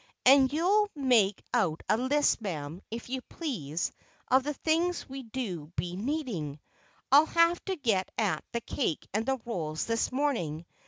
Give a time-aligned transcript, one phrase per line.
[0.25, 3.91] "And you'll make out a list, ma'am, if you please,
[4.31, 6.59] of the things we do be needing.
[7.11, 10.65] I'd have to get at the cake and the rolls this morning.